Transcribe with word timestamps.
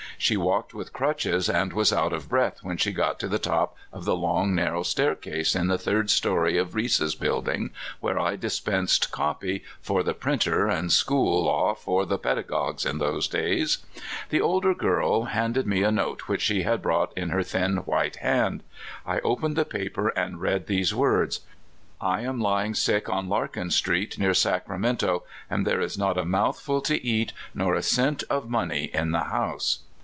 She 0.17 0.37
walked 0.37 0.75
with 0.75 0.93
crutches, 0.93 1.49
and 1.49 1.73
was 1.73 1.91
out 1.91 2.13
of 2.13 2.29
breath 2.29 2.59
when 2.61 2.77
she 2.77 2.91
got 2.93 3.19
to 3.19 3.27
the 3.27 3.39
top 3.39 3.75
of 3.91 4.05
the 4.05 4.15
long, 4.15 4.53
narrow 4.53 4.83
staircase 4.83 5.55
in 5.55 5.65
the 5.65 5.79
third 5.79 6.11
story 6.11 6.59
of 6.59 6.73
Keese'3 6.75 7.19
building, 7.19 7.71
where 8.01 8.19
I 8.19 8.35
dispensed 8.35 9.11
"copy" 9.11 9.63
for 9.81 10.03
the 10.03 10.13
printer 10.13 10.67
and 10.67 10.91
school 10.91 11.45
law 11.45 11.73
for 11.73 12.05
the 12.05 12.19
pedagogues 12.19 12.85
in 12.85 12.99
those 12.99 13.27
daya 13.27 13.41
Caljfornia 13.63 13.69
7 13.69 13.79
raits. 13.79 13.83
175 14.29 14.29
The 14.29 14.41
older 14.41 14.75
girl 14.75 15.23
handed 15.23 15.65
me 15.65 15.81
a 15.81 15.91
note 15.91 16.21
which 16.27 16.41
she 16.41 16.61
had 16.61 16.83
brought 16.83 17.17
in 17.17 17.29
her 17.29 17.41
thin, 17.41 17.81
^vhite 17.81 18.17
hand. 18.17 18.61
I 19.07 19.21
opened 19.21 19.55
the 19.55 19.65
paper, 19.65 20.09
and 20.09 20.39
read 20.39 20.67
these 20.67 20.93
words— 20.93 21.39
"I 21.99 22.21
am 22.21 22.39
lying 22.39 22.75
sick 22.75 23.09
on 23.09 23.27
Larkin 23.27 23.71
street, 23.71 24.19
near 24.19 24.35
Sacra 24.35 24.77
mento, 24.77 25.23
and 25.49 25.65
there 25.65 25.81
is 25.81 25.97
not 25.97 26.19
a 26.19 26.25
mouthful 26.25 26.79
to 26.81 27.03
eat 27.03 27.33
or 27.59 27.81
cent 27.81 28.23
of 28.29 28.47
money 28.51 28.91
in 28.93 29.09
the 29.09 29.21
house." 29.23 29.79